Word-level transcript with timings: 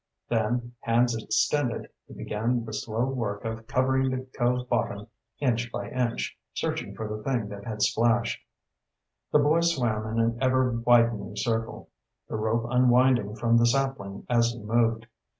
Then, 0.29 0.73
hands 0.79 1.15
extended, 1.15 1.89
he 2.07 2.15
began 2.15 2.65
the 2.65 2.73
slow 2.73 3.05
work 3.05 3.45
of 3.45 3.67
covering 3.67 4.09
the 4.09 4.25
cove 4.35 4.67
bottom 4.67 5.05
inch 5.39 5.71
by 5.71 5.91
inch, 5.91 6.35
searching 6.55 6.95
for 6.95 7.07
the 7.07 7.21
thing 7.21 7.49
that 7.49 7.65
had 7.65 7.83
splashed. 7.83 8.41
The 9.31 9.37
boy 9.37 9.59
swam 9.59 10.07
in 10.07 10.19
an 10.19 10.39
ever 10.41 10.71
widening 10.71 11.35
circle, 11.35 11.91
the 12.27 12.35
rope 12.35 12.65
unwinding 12.71 13.35
from 13.35 13.57
the 13.57 13.67
sapling 13.67 14.25
as 14.27 14.49
he 14.53 14.59
moved. 14.63 15.05